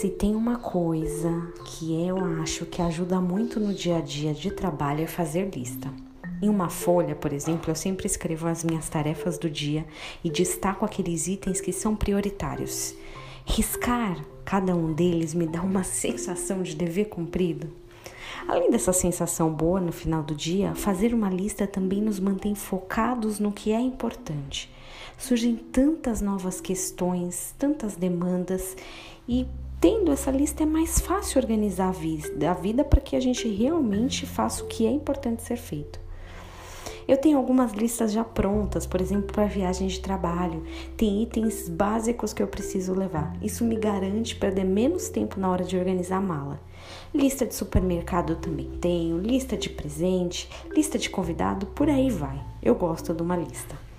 Se 0.00 0.08
tem 0.08 0.34
uma 0.34 0.56
coisa 0.56 1.52
que 1.62 1.92
eu 2.06 2.16
acho 2.40 2.64
que 2.64 2.80
ajuda 2.80 3.20
muito 3.20 3.60
no 3.60 3.74
dia 3.74 3.98
a 3.98 4.00
dia 4.00 4.32
de 4.32 4.50
trabalho 4.50 5.04
é 5.04 5.06
fazer 5.06 5.54
lista. 5.54 5.92
Em 6.40 6.48
uma 6.48 6.70
folha, 6.70 7.14
por 7.14 7.34
exemplo, 7.34 7.70
eu 7.70 7.74
sempre 7.74 8.06
escrevo 8.06 8.48
as 8.48 8.64
minhas 8.64 8.88
tarefas 8.88 9.36
do 9.36 9.50
dia 9.50 9.84
e 10.24 10.30
destaco 10.30 10.86
aqueles 10.86 11.26
itens 11.26 11.60
que 11.60 11.70
são 11.70 11.94
prioritários. 11.94 12.94
Riscar 13.44 14.24
cada 14.42 14.74
um 14.74 14.94
deles 14.94 15.34
me 15.34 15.46
dá 15.46 15.60
uma 15.60 15.84
sensação 15.84 16.62
de 16.62 16.74
dever 16.74 17.10
cumprido. 17.10 17.70
Além 18.48 18.70
dessa 18.70 18.94
sensação 18.94 19.52
boa 19.52 19.82
no 19.82 19.92
final 19.92 20.22
do 20.22 20.34
dia, 20.34 20.74
fazer 20.74 21.12
uma 21.12 21.28
lista 21.28 21.66
também 21.66 22.00
nos 22.00 22.18
mantém 22.18 22.54
focados 22.54 23.38
no 23.38 23.52
que 23.52 23.70
é 23.70 23.78
importante. 23.78 24.72
Surgem 25.18 25.56
tantas 25.56 26.22
novas 26.22 26.58
questões, 26.58 27.54
tantas 27.58 27.96
demandas 27.96 28.74
e 29.28 29.46
tendo 29.80 30.12
essa 30.12 30.30
lista 30.30 30.62
é 30.62 30.66
mais 30.66 31.00
fácil 31.00 31.40
organizar 31.40 31.88
a 31.88 31.92
vida, 31.92 32.50
a 32.50 32.54
vida 32.54 32.84
para 32.84 33.00
que 33.00 33.16
a 33.16 33.20
gente 33.20 33.48
realmente 33.48 34.26
faça 34.26 34.62
o 34.62 34.66
que 34.66 34.86
é 34.86 34.90
importante 34.90 35.42
ser 35.42 35.56
feito. 35.56 35.98
Eu 37.08 37.16
tenho 37.16 37.38
algumas 37.38 37.72
listas 37.72 38.12
já 38.12 38.22
prontas, 38.22 38.86
por 38.86 39.00
exemplo, 39.00 39.32
para 39.32 39.46
viagem 39.46 39.88
de 39.88 39.98
trabalho. 39.98 40.62
Tem 40.96 41.22
itens 41.22 41.68
básicos 41.68 42.32
que 42.32 42.42
eu 42.42 42.46
preciso 42.46 42.94
levar. 42.94 43.36
Isso 43.42 43.64
me 43.64 43.74
garante 43.74 44.36
perder 44.36 44.64
menos 44.64 45.08
tempo 45.08 45.40
na 45.40 45.50
hora 45.50 45.64
de 45.64 45.76
organizar 45.76 46.18
a 46.18 46.20
mala. 46.20 46.60
Lista 47.12 47.44
de 47.44 47.54
supermercado 47.54 48.34
eu 48.34 48.36
também 48.36 48.70
tenho, 48.80 49.18
lista 49.18 49.56
de 49.56 49.70
presente, 49.70 50.48
lista 50.72 50.98
de 50.98 51.10
convidado, 51.10 51.66
por 51.66 51.88
aí 51.88 52.10
vai. 52.10 52.40
Eu 52.62 52.76
gosto 52.76 53.12
de 53.12 53.22
uma 53.22 53.36
lista. 53.36 53.89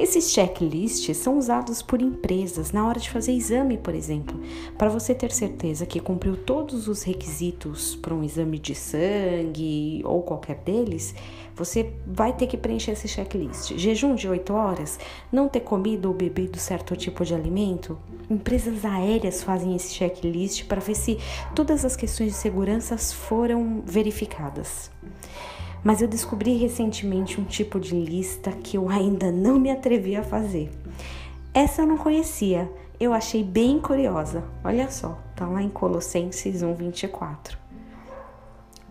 Esses 0.00 0.32
checklists 0.32 1.14
são 1.18 1.36
usados 1.36 1.82
por 1.82 2.00
empresas 2.00 2.72
na 2.72 2.88
hora 2.88 2.98
de 2.98 3.10
fazer 3.10 3.32
exame, 3.32 3.76
por 3.76 3.94
exemplo, 3.94 4.40
para 4.78 4.88
você 4.88 5.14
ter 5.14 5.30
certeza 5.30 5.84
que 5.84 6.00
cumpriu 6.00 6.38
todos 6.38 6.88
os 6.88 7.02
requisitos 7.02 7.96
para 7.96 8.14
um 8.14 8.24
exame 8.24 8.58
de 8.58 8.74
sangue 8.74 10.00
ou 10.06 10.22
qualquer 10.22 10.56
deles. 10.64 11.14
Você 11.54 11.92
vai 12.06 12.32
ter 12.32 12.46
que 12.46 12.56
preencher 12.56 12.92
esse 12.92 13.06
checklist. 13.06 13.76
Jejum 13.76 14.14
de 14.14 14.26
8 14.26 14.54
horas, 14.54 14.98
não 15.30 15.50
ter 15.50 15.60
comido 15.60 16.06
ou 16.06 16.14
bebido 16.14 16.58
certo 16.58 16.96
tipo 16.96 17.22
de 17.22 17.34
alimento. 17.34 17.98
Empresas 18.30 18.86
aéreas 18.86 19.42
fazem 19.42 19.76
esse 19.76 19.92
checklist 19.92 20.64
para 20.64 20.80
ver 20.80 20.94
se 20.94 21.18
todas 21.54 21.84
as 21.84 21.94
questões 21.94 22.30
de 22.32 22.38
segurança 22.38 22.96
foram 22.96 23.82
verificadas. 23.84 24.90
Mas 25.82 26.02
eu 26.02 26.08
descobri 26.08 26.56
recentemente 26.56 27.40
um 27.40 27.44
tipo 27.44 27.80
de 27.80 27.94
lista 27.94 28.52
que 28.52 28.76
eu 28.76 28.88
ainda 28.88 29.32
não 29.32 29.58
me 29.58 29.70
atrevi 29.70 30.14
a 30.14 30.22
fazer. 30.22 30.70
Essa 31.54 31.82
eu 31.82 31.86
não 31.86 31.96
conhecia, 31.96 32.70
eu 32.98 33.12
achei 33.12 33.42
bem 33.42 33.80
curiosa. 33.80 34.44
Olha 34.62 34.90
só, 34.90 35.18
tá 35.34 35.46
lá 35.46 35.62
em 35.62 35.70
Colossenses 35.70 36.62
1:24. 36.62 37.58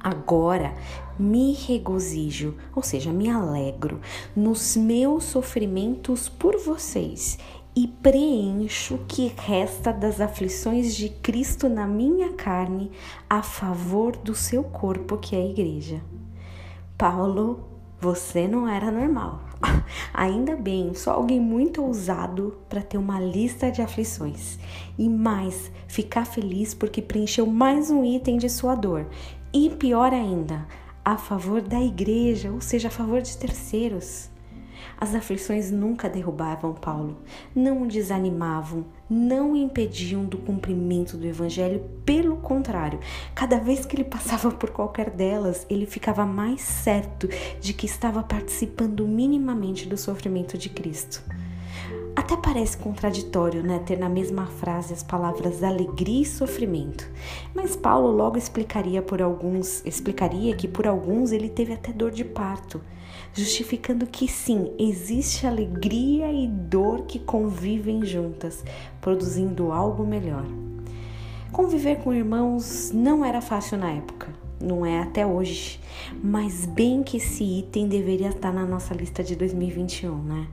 Agora 0.01 0.73
me 1.17 1.53
regozijo, 1.53 2.55
ou 2.75 2.81
seja, 2.81 3.11
me 3.11 3.29
alegro 3.29 3.99
nos 4.35 4.75
meus 4.75 5.25
sofrimentos 5.25 6.29
por 6.29 6.57
vocês 6.57 7.37
e 7.75 7.87
preencho 7.87 8.95
o 8.95 9.05
que 9.05 9.33
resta 9.37 9.93
das 9.93 10.19
aflições 10.19 10.95
de 10.95 11.09
Cristo 11.09 11.69
na 11.69 11.85
minha 11.85 12.33
carne 12.33 12.91
a 13.29 13.43
favor 13.43 14.15
do 14.17 14.33
seu 14.33 14.63
corpo, 14.63 15.17
que 15.17 15.35
é 15.35 15.39
a 15.39 15.45
igreja. 15.45 16.01
Paulo, 16.99 17.61
você 17.97 18.45
não 18.45 18.67
era 18.67 18.91
normal. 18.91 19.39
Ainda 20.13 20.57
bem, 20.57 20.93
só 20.93 21.11
alguém 21.11 21.39
muito 21.39 21.81
ousado 21.81 22.57
para 22.67 22.81
ter 22.81 22.97
uma 22.97 23.21
lista 23.21 23.71
de 23.71 23.81
aflições. 23.81 24.59
E 24.97 25.07
mais, 25.07 25.71
ficar 25.87 26.25
feliz 26.25 26.73
porque 26.73 27.01
preencheu 27.01 27.45
mais 27.45 27.89
um 27.89 28.03
item 28.03 28.37
de 28.37 28.49
sua 28.49 28.75
dor. 28.75 29.07
E 29.53 29.69
pior 29.69 30.11
ainda, 30.11 30.67
a 31.05 31.15
favor 31.15 31.61
da 31.61 31.79
igreja, 31.79 32.51
ou 32.51 32.59
seja, 32.59 32.89
a 32.89 32.91
favor 32.91 33.21
de 33.21 33.37
terceiros. 33.37 34.29
As 34.99 35.15
aflições 35.15 35.71
nunca 35.71 36.09
derrubavam 36.09 36.73
Paulo, 36.73 37.19
não 37.55 37.83
o 37.83 37.87
desanimavam, 37.87 38.85
não 39.09 39.53
o 39.53 39.55
impediam 39.55 40.25
do 40.25 40.37
cumprimento 40.37 41.15
do 41.15 41.25
evangelho, 41.25 41.81
pelo 42.03 42.28
contrário, 42.39 42.99
cada 43.35 43.59
vez 43.59 43.85
que 43.85 43.95
ele 43.95 44.03
passava 44.03 44.51
por 44.51 44.69
qualquer 44.71 45.09
delas, 45.09 45.65
ele 45.69 45.85
ficava 45.85 46.25
mais 46.25 46.61
certo 46.61 47.27
de 47.59 47.73
que 47.73 47.85
estava 47.85 48.23
participando 48.23 49.07
minimamente 49.07 49.87
do 49.87 49.97
sofrimento 49.97 50.57
de 50.57 50.69
Cristo. 50.69 51.23
Até 52.19 52.35
parece 52.35 52.77
contraditório, 52.77 53.63
né, 53.63 53.79
ter 53.79 53.97
na 53.97 54.09
mesma 54.09 54.45
frase 54.45 54.93
as 54.93 55.01
palavras 55.01 55.63
alegria 55.63 56.23
e 56.23 56.25
sofrimento. 56.25 57.09
Mas 57.55 57.77
Paulo 57.77 58.11
logo 58.11 58.37
explicaria 58.37 59.01
por 59.01 59.21
alguns, 59.21 59.83
explicaria 59.85 60.53
que 60.55 60.67
por 60.67 60.85
alguns 60.85 61.31
ele 61.31 61.47
teve 61.47 61.71
até 61.71 61.93
dor 61.93 62.11
de 62.11 62.25
parto, 62.25 62.81
justificando 63.33 64.05
que 64.05 64.27
sim, 64.27 64.73
existe 64.77 65.47
alegria 65.47 66.31
e 66.31 66.47
dor 66.47 67.03
que 67.03 67.19
convivem 67.19 68.03
juntas, 68.03 68.65
produzindo 68.99 69.71
algo 69.71 70.05
melhor. 70.05 70.45
Conviver 71.51 71.97
com 71.97 72.13
irmãos 72.13 72.91
não 72.93 73.25
era 73.25 73.41
fácil 73.41 73.77
na 73.77 73.91
época 73.91 74.29
não 74.61 74.85
é 74.85 74.99
até 74.99 75.25
hoje, 75.25 75.79
mas 76.21 76.65
bem 76.65 77.01
que 77.01 77.17
esse 77.17 77.43
item 77.43 77.87
deveria 77.87 78.29
estar 78.29 78.51
na 78.51 78.65
nossa 78.65 78.93
lista 78.93 79.23
de 79.23 79.35
2021, 79.35 80.21
né? 80.21 80.47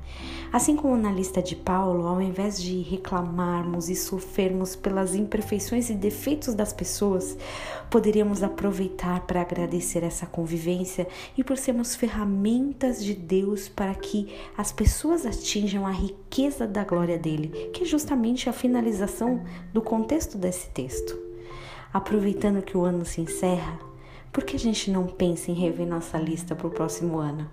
Assim 0.56 0.74
como 0.74 0.96
na 0.96 1.12
lista 1.12 1.42
de 1.42 1.54
Paulo, 1.54 2.06
ao 2.06 2.18
invés 2.18 2.58
de 2.58 2.80
reclamarmos 2.80 3.90
e 3.90 3.94
sofrermos 3.94 4.74
pelas 4.74 5.14
imperfeições 5.14 5.90
e 5.90 5.92
defeitos 5.92 6.54
das 6.54 6.72
pessoas, 6.72 7.36
poderíamos 7.90 8.42
aproveitar 8.42 9.26
para 9.26 9.42
agradecer 9.42 10.02
essa 10.02 10.24
convivência 10.24 11.06
e 11.36 11.44
por 11.44 11.58
sermos 11.58 11.94
ferramentas 11.94 13.04
de 13.04 13.12
Deus 13.12 13.68
para 13.68 13.94
que 13.94 14.34
as 14.56 14.72
pessoas 14.72 15.26
atinjam 15.26 15.86
a 15.86 15.90
riqueza 15.90 16.66
da 16.66 16.84
glória 16.84 17.18
dele, 17.18 17.68
que 17.74 17.82
é 17.82 17.86
justamente 17.86 18.48
a 18.48 18.52
finalização 18.54 19.44
do 19.74 19.82
contexto 19.82 20.38
desse 20.38 20.70
texto. 20.70 21.18
Aproveitando 21.92 22.62
que 22.62 22.78
o 22.78 22.82
ano 22.82 23.04
se 23.04 23.20
encerra, 23.20 23.78
por 24.32 24.42
que 24.42 24.56
a 24.56 24.58
gente 24.58 24.90
não 24.90 25.06
pensa 25.06 25.50
em 25.50 25.54
rever 25.54 25.86
nossa 25.86 26.16
lista 26.16 26.54
para 26.54 26.66
o 26.66 26.70
próximo 26.70 27.18
ano? 27.18 27.46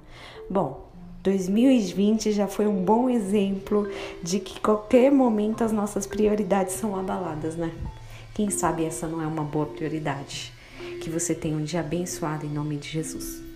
Bom, 0.49 0.92
2020 1.23 2.33
já 2.33 2.47
foi 2.47 2.67
um 2.67 2.83
bom 2.83 3.09
exemplo 3.09 3.89
de 4.21 4.41
que 4.41 4.59
qualquer 4.59 5.09
momento 5.09 5.63
as 5.63 5.71
nossas 5.71 6.05
prioridades 6.05 6.73
são 6.73 6.99
abaladas, 6.99 7.55
né? 7.55 7.71
Quem 8.33 8.49
sabe 8.49 8.83
essa 8.83 9.07
não 9.07 9.21
é 9.21 9.25
uma 9.25 9.43
boa 9.43 9.65
prioridade? 9.65 10.51
Que 11.01 11.09
você 11.09 11.33
tenha 11.33 11.55
um 11.55 11.63
dia 11.63 11.79
abençoado 11.79 12.45
em 12.45 12.49
nome 12.49 12.75
de 12.75 12.89
Jesus. 12.89 13.52